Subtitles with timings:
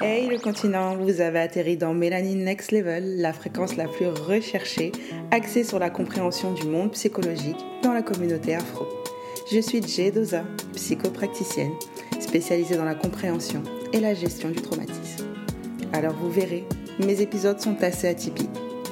[0.00, 4.92] Hey le continent, vous avez atterri dans Mélanine Next Level, la fréquence la plus recherchée,
[5.30, 8.86] axée sur la compréhension du monde psychologique dans la communauté afro.
[9.52, 11.72] Je suis Jay Doza, psychopracticienne,
[12.20, 13.62] spécialisée dans la compréhension
[13.92, 15.26] et la gestion du traumatisme.
[15.92, 16.64] Alors vous verrez,
[17.04, 18.48] mes épisodes sont assez atypiques.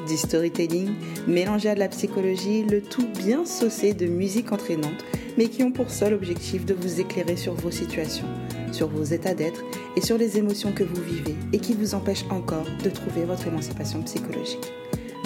[0.07, 0.91] Du storytelling
[1.27, 5.05] mélangé à de la psychologie, le tout bien saucé de musique entraînante,
[5.37, 8.27] mais qui ont pour seul objectif de vous éclairer sur vos situations,
[8.72, 9.62] sur vos états d'être
[9.96, 13.46] et sur les émotions que vous vivez et qui vous empêchent encore de trouver votre
[13.46, 14.72] émancipation psychologique.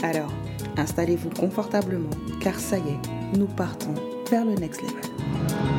[0.02, 0.32] Alors,
[0.76, 2.10] installez-vous confortablement,
[2.40, 3.94] car ça y est, nous partons
[4.30, 5.69] vers le next level.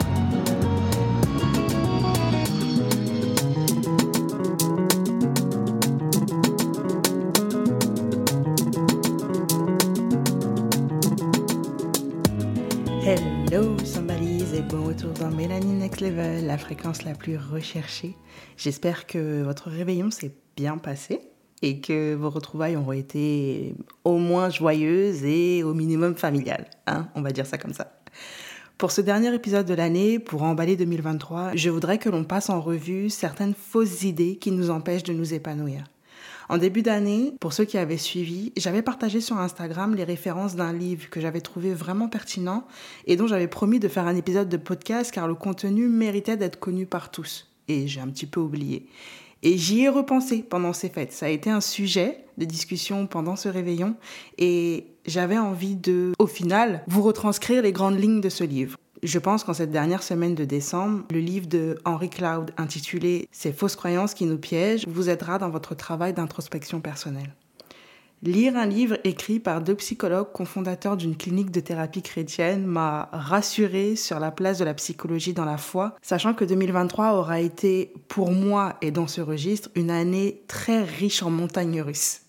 [16.72, 18.16] Fréquence la plus recherchée.
[18.56, 21.20] J'espère que votre réveillon s'est bien passé
[21.62, 26.70] et que vos retrouvailles auront été au moins joyeuses et au minimum familiales.
[26.88, 28.00] Hein On va dire ça comme ça.
[28.78, 32.62] Pour ce dernier épisode de l'année, pour emballer 2023, je voudrais que l'on passe en
[32.62, 35.84] revue certaines fausses idées qui nous empêchent de nous épanouir.
[36.52, 40.74] En début d'année, pour ceux qui avaient suivi, j'avais partagé sur Instagram les références d'un
[40.74, 42.68] livre que j'avais trouvé vraiment pertinent
[43.08, 46.60] et dont j'avais promis de faire un épisode de podcast car le contenu méritait d'être
[46.60, 47.50] connu par tous.
[47.70, 48.86] Et j'ai un petit peu oublié.
[49.44, 51.14] Et j'y ai repensé pendant ces fêtes.
[51.14, 53.96] Ça a été un sujet de discussion pendant ce réveillon
[54.38, 58.78] et j'avais envie de, au final, vous retranscrire les grandes lignes de ce livre.
[59.04, 63.52] Je pense qu'en cette dernière semaine de décembre, le livre de Henry Cloud intitulé Ces
[63.52, 67.34] fausses croyances qui nous piègent vous aidera dans votre travail d'introspection personnelle.
[68.22, 73.96] Lire un livre écrit par deux psychologues cofondateurs d'une clinique de thérapie chrétienne m'a rassuré
[73.96, 78.32] sur la place de la psychologie dans la foi, sachant que 2023 aura été, pour
[78.32, 82.22] moi et dans ce registre, une année très riche en montagnes russes.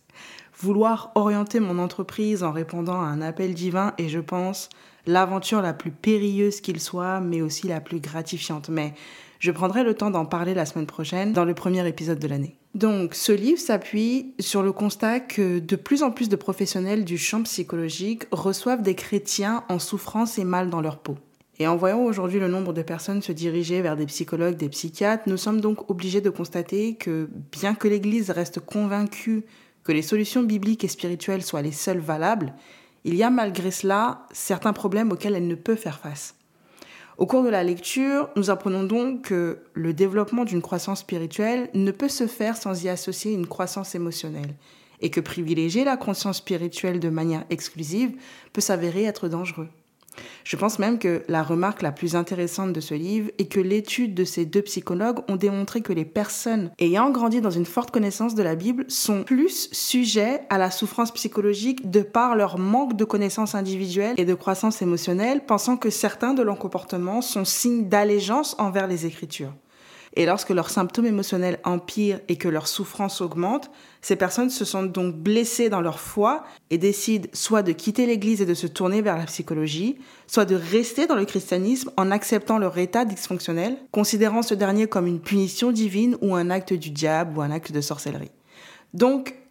[0.62, 4.68] Vouloir orienter mon entreprise en répondant à un appel divin est, je pense,
[5.06, 8.68] l'aventure la plus périlleuse qu'il soit, mais aussi la plus gratifiante.
[8.68, 8.94] Mais
[9.40, 12.54] je prendrai le temps d'en parler la semaine prochaine dans le premier épisode de l'année.
[12.76, 17.18] Donc, ce livre s'appuie sur le constat que de plus en plus de professionnels du
[17.18, 21.16] champ psychologique reçoivent des chrétiens en souffrance et mal dans leur peau.
[21.58, 25.24] Et en voyant aujourd'hui le nombre de personnes se diriger vers des psychologues, des psychiatres,
[25.26, 29.44] nous sommes donc obligés de constater que bien que l'Église reste convaincue
[29.84, 32.54] que les solutions bibliques et spirituelles soient les seules valables,
[33.04, 36.36] il y a malgré cela certains problèmes auxquels elle ne peut faire face.
[37.18, 41.90] Au cours de la lecture, nous apprenons donc que le développement d'une croissance spirituelle ne
[41.90, 44.54] peut se faire sans y associer une croissance émotionnelle
[45.00, 48.16] et que privilégier la conscience spirituelle de manière exclusive
[48.52, 49.68] peut s'avérer être dangereux.
[50.44, 54.14] Je pense même que la remarque la plus intéressante de ce livre est que l'étude
[54.14, 58.34] de ces deux psychologues ont démontré que les personnes ayant grandi dans une forte connaissance
[58.34, 63.04] de la Bible sont plus sujets à la souffrance psychologique de par leur manque de
[63.04, 68.56] connaissances individuelles et de croissance émotionnelle, pensant que certains de leurs comportements sont signes d'allégeance
[68.58, 69.52] envers les Écritures.
[70.14, 73.70] Et lorsque leurs symptômes émotionnels empirent et que leur souffrance augmente,
[74.02, 78.42] ces personnes se sentent donc blessées dans leur foi et décident soit de quitter l'Église
[78.42, 82.58] et de se tourner vers la psychologie, soit de rester dans le christianisme en acceptant
[82.58, 87.38] leur état dysfonctionnel, considérant ce dernier comme une punition divine ou un acte du diable
[87.38, 88.32] ou un acte de sorcellerie.
[88.92, 89.41] Donc,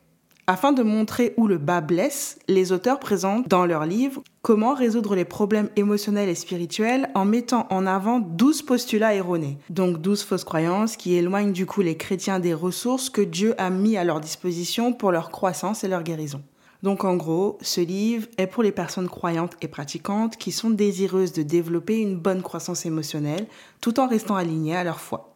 [0.51, 5.15] afin de montrer où le bas blesse, les auteurs présentent dans leur livre comment résoudre
[5.15, 10.43] les problèmes émotionnels et spirituels en mettant en avant 12 postulats erronés, donc 12 fausses
[10.43, 14.19] croyances qui éloignent du coup les chrétiens des ressources que Dieu a mis à leur
[14.19, 16.43] disposition pour leur croissance et leur guérison.
[16.83, 21.31] Donc en gros, ce livre est pour les personnes croyantes et pratiquantes qui sont désireuses
[21.31, 23.47] de développer une bonne croissance émotionnelle
[23.79, 25.30] tout en restant alignées à leur foi.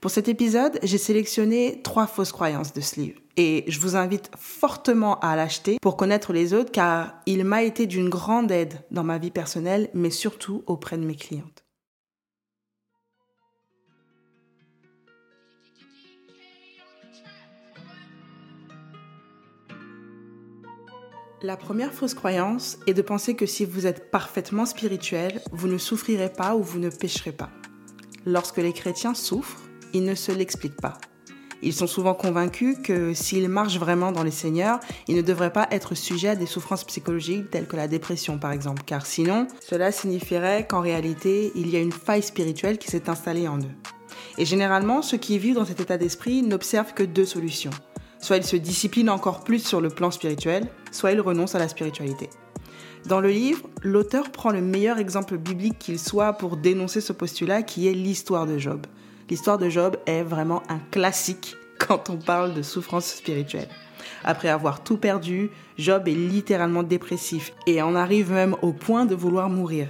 [0.00, 4.30] Pour cet épisode, j'ai sélectionné trois fausses croyances de ce livre et je vous invite
[4.36, 9.04] fortement à l'acheter pour connaître les autres car il m'a été d'une grande aide dans
[9.04, 11.62] ma vie personnelle mais surtout auprès de mes clientes.
[21.44, 25.76] La première fausse croyance est de penser que si vous êtes parfaitement spirituel, vous ne
[25.76, 27.50] souffrirez pas ou vous ne pécherez pas.
[28.24, 29.60] Lorsque les chrétiens souffrent,
[29.92, 30.98] ils ne se l'expliquent pas.
[31.64, 35.68] Ils sont souvent convaincus que s'ils marchent vraiment dans les seigneurs, ils ne devraient pas
[35.70, 39.92] être sujets à des souffrances psychologiques telles que la dépression par exemple, car sinon, cela
[39.92, 43.74] signifierait qu'en réalité, il y a une faille spirituelle qui s'est installée en eux.
[44.38, 47.70] Et généralement, ceux qui vivent dans cet état d'esprit n'observent que deux solutions.
[48.18, 51.68] Soit ils se disciplinent encore plus sur le plan spirituel, soit ils renoncent à la
[51.68, 52.28] spiritualité.
[53.06, 57.62] Dans le livre, l'auteur prend le meilleur exemple biblique qu'il soit pour dénoncer ce postulat
[57.62, 58.86] qui est l'histoire de Job.
[59.28, 63.68] L'histoire de Job est vraiment un classique quand on parle de souffrance spirituelle.
[64.24, 69.16] Après avoir tout perdu, Job est littéralement dépressif et en arrive même au point de
[69.16, 69.88] vouloir mourir.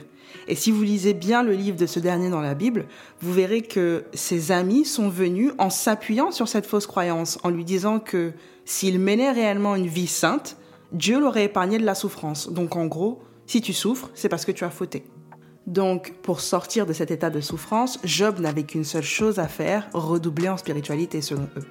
[0.49, 2.87] Et si vous lisez bien le livre de ce dernier dans la Bible,
[3.21, 7.65] vous verrez que ses amis sont venus en s'appuyant sur cette fausse croyance, en lui
[7.65, 8.33] disant que
[8.65, 10.57] s'il menait réellement une vie sainte,
[10.93, 12.51] Dieu l'aurait épargné de la souffrance.
[12.51, 15.05] Donc en gros, si tu souffres, c'est parce que tu as fauté.
[15.67, 19.89] Donc, pour sortir de cet état de souffrance, Job n'avait qu'une seule chose à faire,
[19.93, 21.65] redoubler en spiritualité selon eux.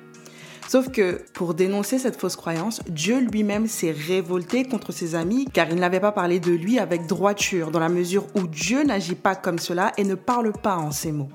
[0.69, 5.69] Sauf que pour dénoncer cette fausse croyance, Dieu lui-même s'est révolté contre ses amis car
[5.69, 9.35] il n'avait pas parlé de lui avec droiture, dans la mesure où Dieu n'agit pas
[9.35, 11.29] comme cela et ne parle pas en ces mots.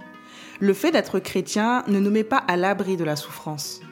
[0.59, 3.83] Le fait d'être chrétien ne nous met pas à l'abri de la souffrance.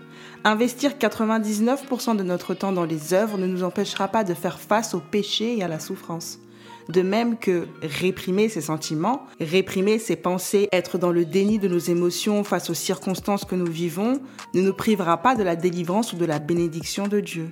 [0.47, 4.93] Investir 99% de notre temps dans les œuvres ne nous empêchera pas de faire face
[4.93, 6.39] au péché et à la souffrance.
[6.91, 11.79] De même que réprimer ses sentiments, réprimer ses pensées, être dans le déni de nos
[11.79, 14.21] émotions face aux circonstances que nous vivons,
[14.53, 17.49] ne nous privera pas de la délivrance ou de la bénédiction de Dieu.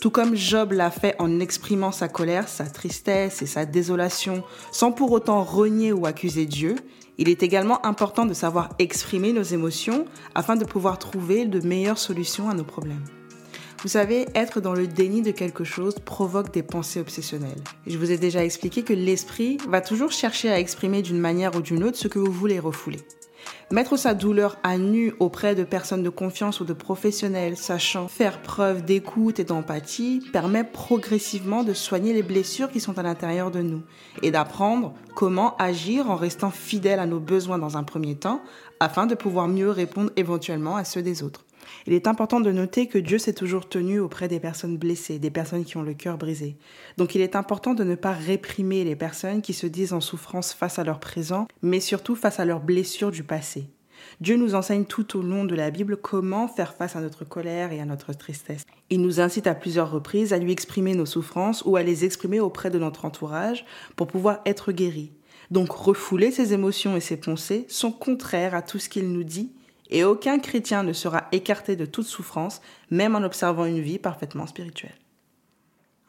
[0.00, 4.42] Tout comme Job l'a fait en exprimant sa colère, sa tristesse et sa désolation,
[4.72, 6.74] sans pour autant renier ou accuser Dieu,
[7.22, 12.00] il est également important de savoir exprimer nos émotions afin de pouvoir trouver de meilleures
[12.00, 13.04] solutions à nos problèmes.
[13.82, 17.62] Vous savez, être dans le déni de quelque chose provoque des pensées obsessionnelles.
[17.86, 21.62] je vous ai déjà expliqué que l'esprit va toujours chercher à exprimer d'une manière ou
[21.62, 22.98] d'une autre ce que vous voulez refouler.
[23.70, 28.42] Mettre sa douleur à nu auprès de personnes de confiance ou de professionnels sachant faire
[28.42, 33.62] preuve d'écoute et d'empathie permet progressivement de soigner les blessures qui sont à l'intérieur de
[33.62, 33.82] nous
[34.22, 38.42] et d'apprendre comment agir en restant fidèle à nos besoins dans un premier temps
[38.82, 41.44] afin de pouvoir mieux répondre éventuellement à ceux des autres.
[41.86, 45.30] Il est important de noter que Dieu s'est toujours tenu auprès des personnes blessées, des
[45.30, 46.56] personnes qui ont le cœur brisé.
[46.98, 50.52] Donc il est important de ne pas réprimer les personnes qui se disent en souffrance
[50.52, 53.70] face à leur présent, mais surtout face à leurs blessures du passé.
[54.20, 57.70] Dieu nous enseigne tout au long de la Bible comment faire face à notre colère
[57.70, 58.64] et à notre tristesse.
[58.90, 62.40] Il nous incite à plusieurs reprises à lui exprimer nos souffrances ou à les exprimer
[62.40, 63.64] auprès de notre entourage
[63.94, 65.12] pour pouvoir être guéris.
[65.52, 69.52] Donc refouler ses émotions et ses pensées sont contraires à tout ce qu'il nous dit
[69.90, 74.46] et aucun chrétien ne sera écarté de toute souffrance, même en observant une vie parfaitement
[74.46, 74.96] spirituelle.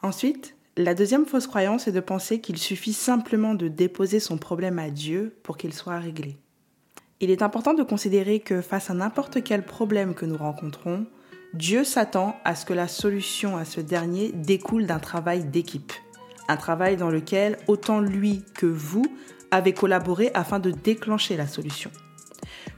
[0.01, 4.79] Ensuite, la deuxième fausse croyance est de penser qu'il suffit simplement de déposer son problème
[4.79, 6.37] à Dieu pour qu'il soit réglé.
[7.19, 11.05] Il est important de considérer que face à n'importe quel problème que nous rencontrons,
[11.53, 15.91] Dieu s'attend à ce que la solution à ce dernier découle d'un travail d'équipe.
[16.47, 19.05] Un travail dans lequel autant lui que vous
[19.53, 21.91] avez collaboré afin de déclencher la solution.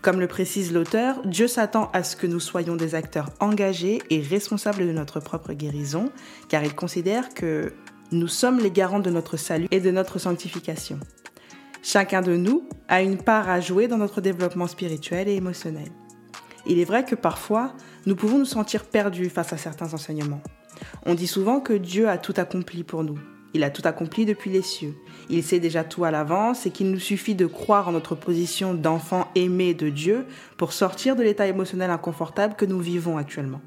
[0.01, 4.21] Comme le précise l'auteur, Dieu s'attend à ce que nous soyons des acteurs engagés et
[4.21, 6.11] responsables de notre propre guérison,
[6.49, 7.73] car il considère que
[8.11, 10.99] nous sommes les garants de notre salut et de notre sanctification.
[11.81, 15.89] Chacun de nous a une part à jouer dans notre développement spirituel et émotionnel.
[16.67, 17.73] Il est vrai que parfois,
[18.05, 20.41] nous pouvons nous sentir perdus face à certains enseignements.
[21.05, 23.17] On dit souvent que Dieu a tout accompli pour nous,
[23.53, 24.95] il a tout accompli depuis les cieux.
[25.29, 28.73] Il sait déjà tout à l'avance et qu'il nous suffit de croire en notre position
[28.73, 30.25] d'enfant aimé de Dieu
[30.57, 33.61] pour sortir de l'état émotionnel inconfortable que nous vivons actuellement.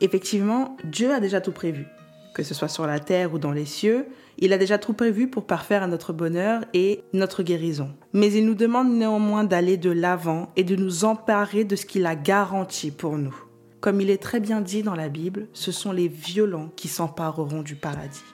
[0.00, 1.86] Effectivement, Dieu a déjà tout prévu.
[2.34, 4.06] Que ce soit sur la terre ou dans les cieux,
[4.38, 7.94] il a déjà tout prévu pour parfaire à notre bonheur et notre guérison.
[8.12, 12.06] Mais il nous demande néanmoins d'aller de l'avant et de nous emparer de ce qu'il
[12.06, 13.34] a garanti pour nous.
[13.80, 17.62] Comme il est très bien dit dans la Bible, ce sont les violents qui s'empareront
[17.62, 18.24] du paradis.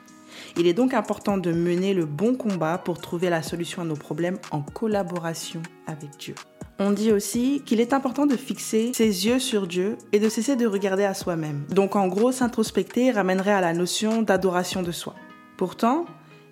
[0.56, 3.96] Il est donc important de mener le bon combat pour trouver la solution à nos
[3.96, 6.34] problèmes en collaboration avec Dieu.
[6.78, 10.56] On dit aussi qu'il est important de fixer ses yeux sur Dieu et de cesser
[10.56, 11.66] de regarder à soi-même.
[11.68, 15.14] Donc en gros, s'introspecter ramènerait à la notion d'adoration de soi.
[15.58, 16.06] Pourtant,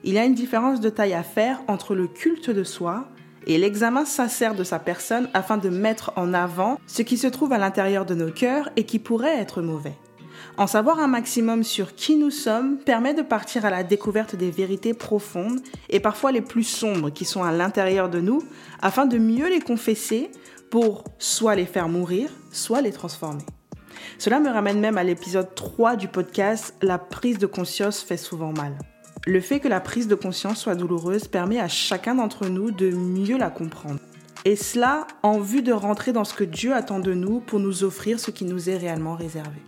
[0.04, 3.08] il y a une différence de taille à faire entre le culte de soi
[3.46, 7.54] et l'examen sincère de sa personne afin de mettre en avant ce qui se trouve
[7.54, 9.96] à l'intérieur de nos cœurs et qui pourrait être mauvais.
[10.56, 14.50] En savoir un maximum sur qui nous sommes permet de partir à la découverte des
[14.50, 18.42] vérités profondes et parfois les plus sombres qui sont à l'intérieur de nous
[18.80, 20.30] afin de mieux les confesser
[20.70, 23.44] pour soit les faire mourir, soit les transformer.
[24.18, 28.52] Cela me ramène même à l'épisode 3 du podcast La prise de conscience fait souvent
[28.52, 28.76] mal.
[29.26, 32.90] Le fait que la prise de conscience soit douloureuse permet à chacun d'entre nous de
[32.90, 34.00] mieux la comprendre.
[34.44, 37.84] Et cela en vue de rentrer dans ce que Dieu attend de nous pour nous
[37.84, 39.60] offrir ce qui nous est réellement réservé.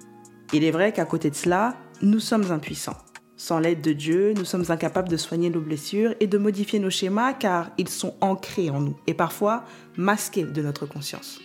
[0.53, 2.97] Il est vrai qu'à côté de cela, nous sommes impuissants.
[3.37, 6.91] Sans l'aide de Dieu, nous sommes incapables de soigner nos blessures et de modifier nos
[6.91, 9.65] schémas car ils sont ancrés en nous et parfois
[9.97, 11.41] masqués de notre conscience.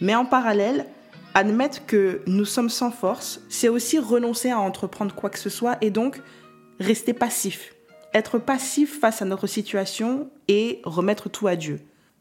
[0.00, 0.86] Mais en parallèle,
[1.34, 5.78] admettre que nous sommes sans force, c'est aussi renoncer à entreprendre quoi que ce soit
[5.80, 6.20] et donc
[6.78, 7.72] rester passif
[8.14, 11.80] être passif face à notre situation et remettre tout à Dieu.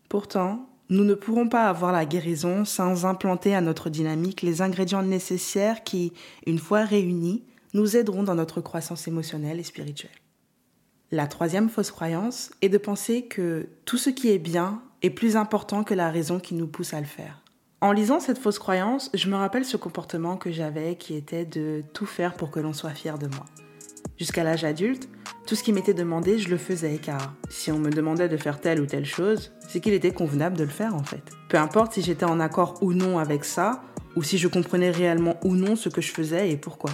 [0.10, 5.02] Pourtant, nous ne pourrons pas avoir la guérison sans implanter à notre dynamique les ingrédients
[5.02, 6.12] nécessaires qui,
[6.46, 10.12] une fois réunis, nous aideront dans notre croissance émotionnelle et spirituelle.
[11.10, 15.38] La troisième fausse croyance est de penser que tout ce qui est bien est plus
[15.38, 17.42] important que la raison qui nous pousse à le faire.
[17.80, 21.84] En lisant cette fausse croyance, je me rappelle ce comportement que j'avais qui était de
[21.94, 23.46] tout faire pour que l'on soit fier de moi.
[24.18, 25.08] Jusqu'à l'âge adulte,
[25.48, 28.62] tout ce qui m'était demandé, je le faisais car si on me demandait de faire
[28.62, 31.24] telle ou telle chose, c'est qu'il était convenable de le faire en fait.
[31.50, 33.82] Peu importe si j'étais en accord ou non avec ça,
[34.16, 36.92] ou si je comprenais réellement ou non ce que je faisais et pourquoi.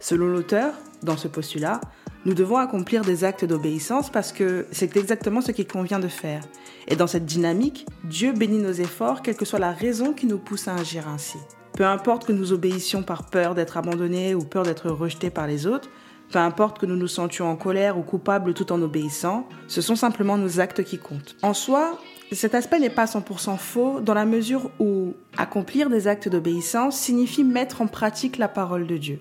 [0.00, 1.80] Selon l'auteur, dans ce postulat,
[2.26, 6.42] nous devons accomplir des actes d'obéissance parce que c'est exactement ce qu'il convient de faire.
[6.88, 10.38] Et dans cette dynamique, Dieu bénit nos efforts, quelle que soit la raison qui nous
[10.38, 11.38] pousse à agir ainsi.
[11.72, 15.66] Peu importe que nous obéissions par peur d'être abandonnés ou peur d'être rejetés par les
[15.66, 15.88] autres,
[16.30, 19.96] peu importe que nous nous sentions en colère ou coupables tout en obéissant, ce sont
[19.96, 21.36] simplement nos actes qui comptent.
[21.42, 21.98] En soi,
[22.32, 27.44] cet aspect n'est pas 100% faux dans la mesure où accomplir des actes d'obéissance signifie
[27.44, 29.20] mettre en pratique la parole de Dieu.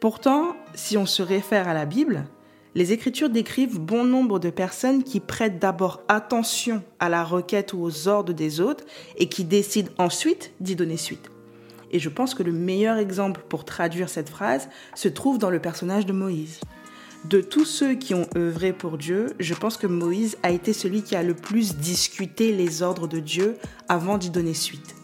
[0.00, 2.26] Pourtant, si on se réfère à la Bible,
[2.74, 7.80] les Écritures décrivent bon nombre de personnes qui prêtent d'abord attention à la requête ou
[7.80, 8.84] aux ordres des autres
[9.16, 11.30] et qui décident ensuite d'y donner suite.
[11.94, 15.60] Et je pense que le meilleur exemple pour traduire cette phrase se trouve dans le
[15.60, 16.60] personnage de Moïse.
[17.24, 21.02] De tous ceux qui ont œuvré pour Dieu, je pense que Moïse a été celui
[21.02, 23.56] qui a le plus discuté les ordres de Dieu
[23.88, 24.94] avant d'y donner suite.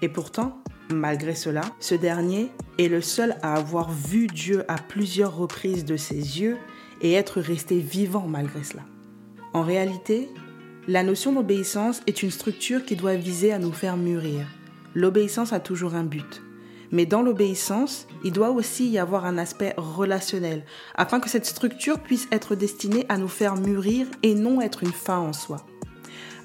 [0.00, 5.36] Et pourtant, Malgré cela, ce dernier est le seul à avoir vu Dieu à plusieurs
[5.36, 6.56] reprises de ses yeux
[7.00, 8.82] et être resté vivant malgré cela.
[9.52, 10.28] En réalité,
[10.88, 14.46] la notion d'obéissance est une structure qui doit viser à nous faire mûrir.
[14.94, 16.42] L'obéissance a toujours un but.
[16.92, 20.64] Mais dans l'obéissance, il doit aussi y avoir un aspect relationnel,
[20.96, 24.92] afin que cette structure puisse être destinée à nous faire mûrir et non être une
[24.92, 25.64] fin en soi.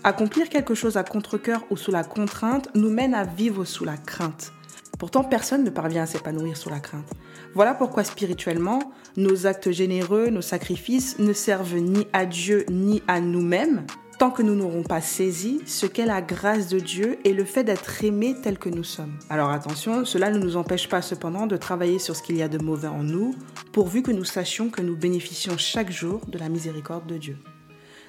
[0.03, 3.97] Accomplir quelque chose à contre-coeur ou sous la contrainte nous mène à vivre sous la
[3.97, 4.53] crainte.
[4.99, 7.09] Pourtant, personne ne parvient à s'épanouir sous la crainte.
[7.55, 13.19] Voilà pourquoi spirituellement, nos actes généreux, nos sacrifices ne servent ni à Dieu ni à
[13.19, 13.87] nous-mêmes
[14.17, 17.63] tant que nous n'aurons pas saisi ce qu'est la grâce de Dieu et le fait
[17.63, 19.13] d'être aimés tel que nous sommes.
[19.29, 22.47] Alors attention, cela ne nous empêche pas cependant de travailler sur ce qu'il y a
[22.47, 23.35] de mauvais en nous,
[23.71, 27.37] pourvu que nous sachions que nous bénéficions chaque jour de la miséricorde de Dieu.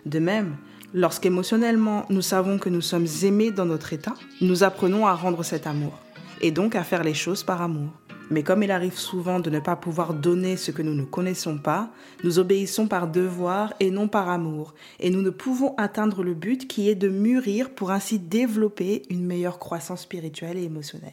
[0.05, 0.57] De même,
[0.95, 5.67] Lorsqu'émotionnellement nous savons que nous sommes aimés dans notre état, nous apprenons à rendre cet
[5.67, 5.93] amour,
[6.41, 7.91] et donc à faire les choses par amour.
[8.31, 11.59] Mais comme il arrive souvent de ne pas pouvoir donner ce que nous ne connaissons
[11.59, 11.91] pas,
[12.25, 16.67] nous obéissons par devoir et non par amour, et nous ne pouvons atteindre le but
[16.67, 21.13] qui est de mûrir pour ainsi développer une meilleure croissance spirituelle et émotionnelle.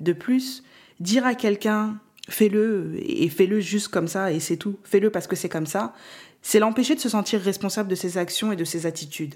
[0.00, 0.62] De plus,
[1.00, 5.36] dire à quelqu'un fais-le et fais-le juste comme ça et c'est tout, fais-le parce que
[5.36, 5.94] c'est comme ça,
[6.42, 9.34] c'est l'empêcher de se sentir responsable de ses actions et de ses attitudes.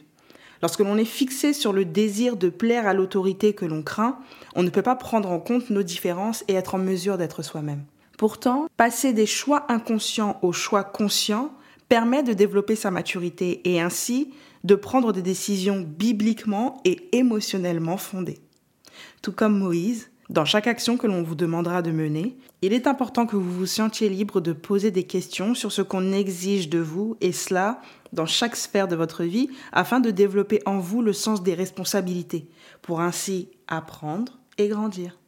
[0.63, 4.21] Lorsque l'on est fixé sur le désir de plaire à l'autorité que l'on craint,
[4.55, 7.85] on ne peut pas prendre en compte nos différences et être en mesure d'être soi-même.
[8.17, 11.53] Pourtant, passer des choix inconscients aux choix conscients
[11.89, 18.39] permet de développer sa maturité et ainsi de prendre des décisions bibliquement et émotionnellement fondées.
[19.21, 23.27] Tout comme Moïse, dans chaque action que l'on vous demandera de mener, il est important
[23.27, 27.19] que vous vous sentiez libre de poser des questions sur ce qu'on exige de vous,
[27.21, 27.83] et cela
[28.15, 32.49] dans chaque sphère de votre vie, afin de développer en vous le sens des responsabilités,
[32.81, 35.19] pour ainsi apprendre et grandir.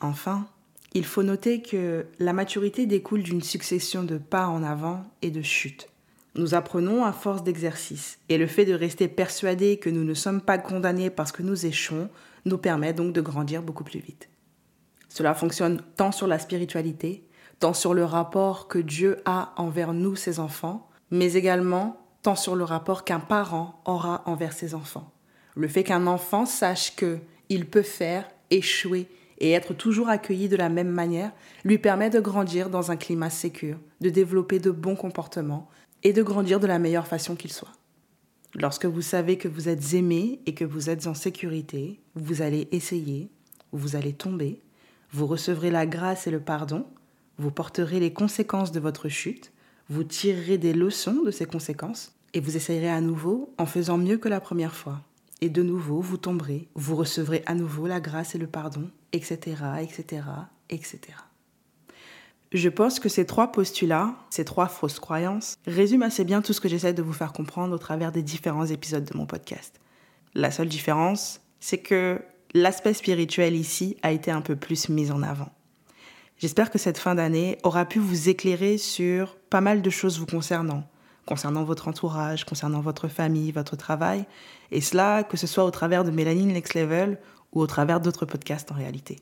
[0.00, 0.46] Enfin,
[0.94, 5.42] il faut noter que la maturité découle d'une succession de pas en avant et de
[5.42, 5.88] chutes.
[6.34, 10.40] Nous apprenons à force d'exercice, et le fait de rester persuadé que nous ne sommes
[10.40, 12.08] pas condamnés parce que nous échouons
[12.44, 14.28] nous permet donc de grandir beaucoup plus vite.
[15.08, 17.26] Cela fonctionne tant sur la spiritualité,
[17.60, 22.56] tant sur le rapport que Dieu a envers nous, ses enfants, mais également tant sur
[22.56, 25.12] le rapport qu'un parent aura envers ses enfants.
[25.54, 29.06] Le fait qu'un enfant sache que il peut faire, échouer
[29.38, 31.32] et être toujours accueilli de la même manière
[31.64, 35.68] lui permet de grandir dans un climat sécur, de développer de bons comportements
[36.02, 37.72] et de grandir de la meilleure façon qu'il soit.
[38.56, 42.68] Lorsque vous savez que vous êtes aimé et que vous êtes en sécurité, vous allez
[42.70, 43.28] essayer,
[43.72, 44.60] vous allez tomber,
[45.12, 46.86] vous recevrez la grâce et le pardon,
[47.38, 49.52] vous porterez les conséquences de votre chute,
[49.88, 54.18] vous tirerez des leçons de ces conséquences et vous essayerez à nouveau en faisant mieux
[54.18, 55.00] que la première fois.
[55.40, 59.56] Et de nouveau, vous tomberez, vous recevrez à nouveau la grâce et le pardon, etc.,
[59.82, 60.22] etc.,
[60.70, 61.00] etc.
[62.54, 66.60] Je pense que ces trois postulats, ces trois fausses croyances, résument assez bien tout ce
[66.60, 69.80] que j'essaie de vous faire comprendre au travers des différents épisodes de mon podcast.
[70.34, 72.22] La seule différence, c'est que
[72.54, 75.48] l'aspect spirituel ici a été un peu plus mis en avant.
[76.38, 80.26] J'espère que cette fin d'année aura pu vous éclairer sur pas mal de choses vous
[80.26, 80.84] concernant,
[81.26, 84.26] concernant votre entourage, concernant votre famille, votre travail,
[84.70, 87.18] et cela que ce soit au travers de Mélanine Next Level
[87.52, 89.16] ou au travers d'autres podcasts en réalité.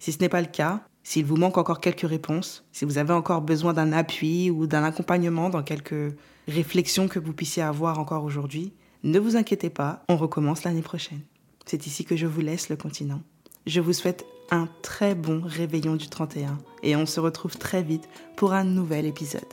[0.00, 3.14] Si ce n'est pas le cas, s'il vous manque encore quelques réponses, si vous avez
[3.14, 6.14] encore besoin d'un appui ou d'un accompagnement dans quelques
[6.46, 8.74] réflexions que vous puissiez avoir encore aujourd'hui,
[9.04, 11.22] ne vous inquiétez pas, on recommence l'année prochaine.
[11.64, 13.22] C'est ici que je vous laisse le continent.
[13.66, 18.06] Je vous souhaite un très bon réveillon du 31 et on se retrouve très vite
[18.36, 19.48] pour un nouvel épisode.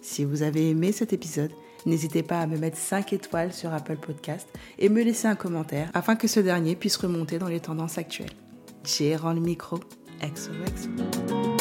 [0.00, 1.52] Si vous avez aimé cet épisode,
[1.84, 5.90] n'hésitez pas à me mettre 5 étoiles sur Apple Podcast et me laisser un commentaire
[5.92, 8.32] afin que ce dernier puisse remonter dans les tendances actuelles.
[8.84, 9.80] J'ai le micro.
[10.24, 11.53] XOXO.